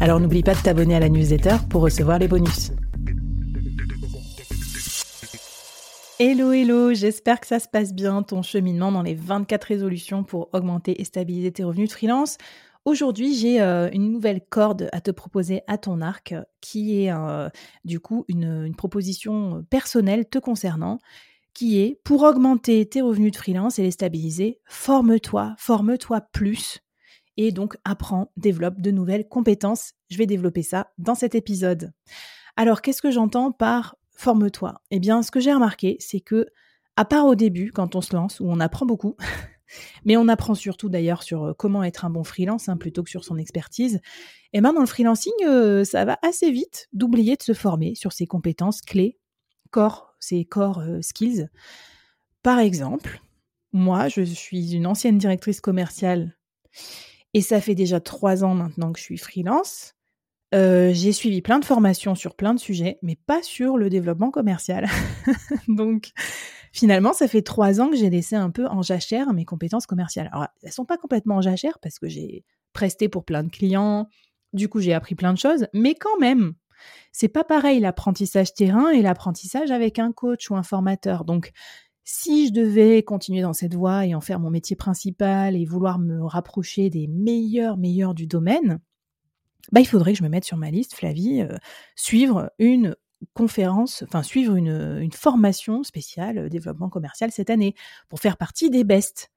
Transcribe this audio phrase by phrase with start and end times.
[0.00, 2.70] Alors n'oublie pas de t'abonner à la newsletter pour recevoir les bonus.
[6.20, 10.50] Hello, hello, j'espère que ça se passe bien, ton cheminement dans les 24 résolutions pour
[10.52, 12.38] augmenter et stabiliser tes revenus de freelance.
[12.84, 17.48] Aujourd'hui, j'ai euh, une nouvelle corde à te proposer à ton arc, qui est euh,
[17.84, 21.00] du coup une, proposition personnelle te concernant,
[21.54, 26.78] qui est pour augmenter tes revenus de freelance et les stabiliser, forme-toi, forme-toi plus
[27.38, 29.94] et donc apprends, développe de nouvelles compétences.
[30.10, 31.94] Je vais développer ça dans cet épisode.
[32.56, 34.82] Alors, qu'est-ce que j'entends par forme-toi?
[34.90, 36.46] Eh bien, ce que j'ai remarqué, c'est que
[36.96, 39.16] à part au début, quand on se lance, où on apprend beaucoup,
[40.04, 43.10] Mais on apprend surtout d'ailleurs sur euh, comment être un bon freelance hein, plutôt que
[43.10, 44.00] sur son expertise.
[44.52, 48.12] Et maintenant, dans le freelancing, euh, ça va assez vite d'oublier de se former sur
[48.12, 49.18] ses compétences clés,
[49.70, 51.48] corps, ses core euh, skills.
[52.42, 53.20] Par exemple,
[53.72, 56.36] moi, je suis une ancienne directrice commerciale
[57.34, 59.94] et ça fait déjà trois ans maintenant que je suis freelance.
[60.52, 64.86] j'ai suivi plein de formations sur plein de sujets, mais pas sur le développement commercial.
[65.68, 66.12] Donc,
[66.72, 70.28] Finalement, ça fait trois ans que j'ai laissé un peu en jachère mes compétences commerciales.
[70.32, 74.06] Alors, elles sont pas complètement en jachère parce que j'ai presté pour plein de clients,
[74.52, 76.54] du coup, j'ai appris plein de choses, mais quand même,
[77.12, 81.24] c'est pas pareil l'apprentissage terrain et l'apprentissage avec un coach ou un formateur.
[81.24, 81.50] Donc,
[82.10, 85.98] si je devais continuer dans cette voie et en faire mon métier principal et vouloir
[85.98, 88.80] me rapprocher des meilleurs, meilleurs du domaine,
[89.72, 91.54] bah, il faudrait que je me mette sur ma liste, Flavie, euh,
[91.96, 92.96] suivre une
[93.34, 97.74] conférence, enfin suivre une, formation spéciale euh, développement commercial cette année
[98.08, 99.30] pour faire partie des bestes.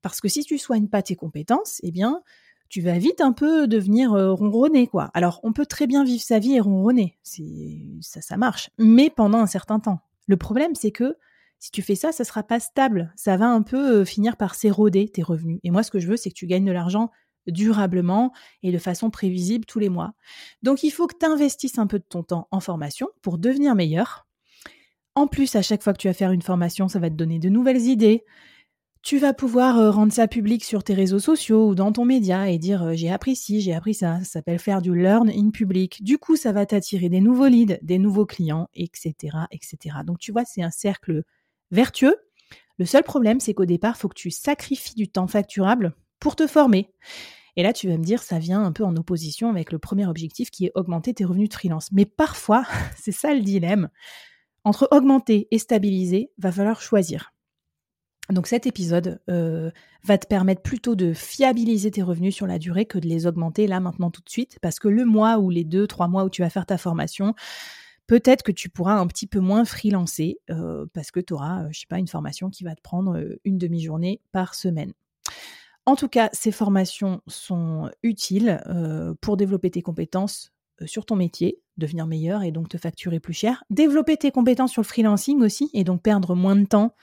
[0.00, 2.22] Parce que si tu soignes pas tes compétences, eh bien,
[2.68, 5.10] tu vas vite un peu devenir euh, ronronner, quoi.
[5.14, 7.18] Alors, on peut très bien vivre sa vie et ronronner,
[8.02, 9.98] ça, ça marche, mais pendant un certain temps.
[10.28, 11.16] Le problème, c'est que
[11.64, 13.10] si tu fais ça, ça sera pas stable.
[13.16, 15.60] Ça va un peu euh, finir par s'éroder tes revenus.
[15.64, 17.10] Et moi, ce que je veux, c'est que tu gagnes de l'argent
[17.46, 20.12] durablement et de façon prévisible tous les mois.
[20.62, 23.74] Donc il faut que tu investisses un peu de ton temps en formation pour devenir
[23.74, 24.26] meilleur.
[25.14, 27.38] En plus, à chaque fois que tu vas faire une formation, ça va te donner
[27.38, 28.24] de nouvelles idées.
[29.00, 32.50] Tu vas pouvoir euh, rendre ça public sur tes réseaux sociaux ou dans ton média
[32.50, 34.18] et dire euh, j'ai appris ci, j'ai appris ça.
[34.18, 36.04] Ça s'appelle faire du learn in public.
[36.04, 39.14] Du coup, ça va t'attirer des nouveaux leads, des nouveaux clients, etc.,
[39.50, 39.96] etc.
[40.04, 41.24] Donc tu vois, c'est un cercle
[41.74, 42.16] vertueux.
[42.78, 46.36] Le seul problème, c'est qu'au départ, il faut que tu sacrifies du temps facturable pour
[46.36, 46.90] te former.
[47.56, 50.06] Et là, tu vas me dire, ça vient un peu en opposition avec le premier
[50.06, 51.92] objectif qui est augmenter tes revenus de freelance.
[51.92, 52.64] Mais parfois,
[52.96, 53.90] c'est ça le dilemme.
[54.64, 57.32] Entre augmenter et stabiliser, va falloir choisir.
[58.30, 59.70] Donc cet épisode euh,
[60.02, 63.66] va te permettre plutôt de fiabiliser tes revenus sur la durée que de les augmenter
[63.66, 66.30] là maintenant tout de suite, parce que le mois ou les deux, trois mois où
[66.30, 67.34] tu vas faire ta formation,
[68.06, 71.80] peut-être que tu pourras un petit peu moins freelancer euh, parce que tu auras, je
[71.80, 74.92] sais pas, une formation qui va te prendre euh, une demi-journée par semaine.
[75.86, 81.16] En tout cas, ces formations sont utiles euh, pour développer tes compétences euh, sur ton
[81.16, 83.64] métier, devenir meilleur et donc te facturer plus cher.
[83.68, 86.94] Développer tes compétences sur le freelancing aussi et donc perdre moins de temps.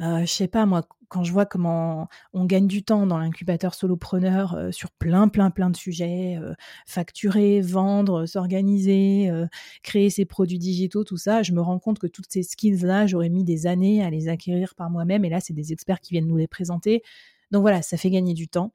[0.00, 3.74] Euh, je sais pas, moi, quand je vois comment on gagne du temps dans l'incubateur
[3.74, 6.38] solopreneur euh, sur plein, plein, plein de sujets,
[6.86, 9.30] facturer, vendre, s'organiser,
[9.82, 13.28] créer ses produits digitaux, tout ça, je me rends compte que toutes ces skills-là, j'aurais
[13.28, 15.24] mis des années à les acquérir par moi-même.
[15.24, 17.02] Et là, c'est des experts qui viennent nous les présenter.
[17.50, 18.72] Donc voilà, ça fait gagner du temps.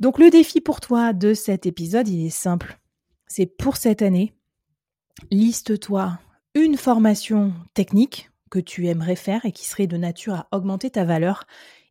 [0.00, 2.78] Donc le défi pour toi de cet épisode, il est simple.
[3.26, 4.34] C'est pour cette année,
[5.30, 6.18] liste-toi
[6.54, 11.04] une formation technique que tu aimerais faire et qui serait de nature à augmenter ta
[11.04, 11.42] valeur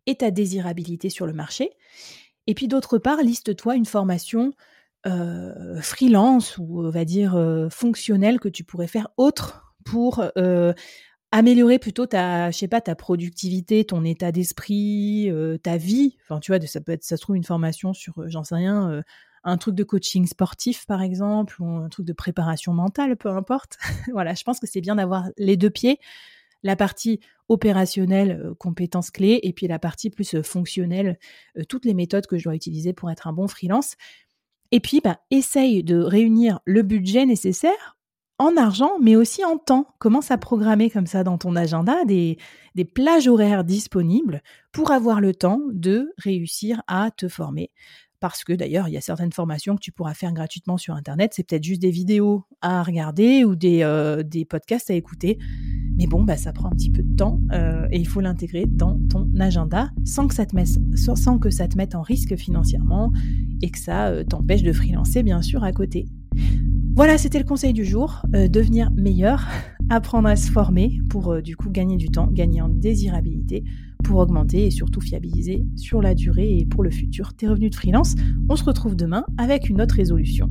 [0.06, 1.71] et ta désirabilité sur le marché.
[2.48, 4.54] Et puis d'autre part, liste-toi une formation
[5.06, 10.71] euh, freelance ou on va dire euh, fonctionnelle que tu pourrais faire autre pour euh,
[11.33, 15.30] améliorer plutôt ta, je sais pas, ta productivité, ton état d'esprit,
[15.63, 16.16] ta vie.
[16.24, 19.04] Enfin, tu vois, ça peut être, ça se trouve une formation sur, j'en sais rien,
[19.44, 23.77] un truc de coaching sportif par exemple, ou un truc de préparation mentale, peu importe.
[24.13, 26.00] voilà, je pense que c'est bien d'avoir les deux pieds,
[26.63, 27.19] la partie
[27.50, 31.19] opérationnelle, euh, compétences clés, et puis la partie plus euh, fonctionnelle,
[31.57, 33.95] euh, toutes les méthodes que je dois utiliser pour être un bon freelance.
[34.71, 37.98] Et puis, bah, essaye de réunir le budget nécessaire
[38.39, 39.88] en argent, mais aussi en temps.
[40.00, 42.39] Commence à programmer comme ça dans ton agenda des,
[42.74, 47.69] des plages horaires disponibles pour avoir le temps de réussir à te former.
[48.19, 51.33] Parce que d'ailleurs, il y a certaines formations que tu pourras faire gratuitement sur Internet.
[51.36, 53.83] C'est peut-être juste des vidéos à regarder ou des,
[54.25, 55.38] des podcasts à écouter.
[55.98, 58.66] Mais bon, bah, ça prend un petit peu de temps euh, et il faut l'intégrer
[58.66, 60.56] dans ton agenda sans que, ça te
[61.78, 63.12] mette, en risque financièrement
[63.62, 66.07] et que ça euh, t'empêche de freelancer bien sûr à côté.
[66.95, 69.48] Voilà, c'était le conseil du jour, euh, devenir meilleur,
[69.90, 73.63] apprendre à se former pour du coup gagner du temps, gagner en désirabilité,
[74.04, 77.75] pour augmenter et surtout fiabiliser sur la durée et pour le futur tes revenus de
[77.75, 78.16] freelance.
[78.50, 80.50] On se retrouve demain avec une autre résolution.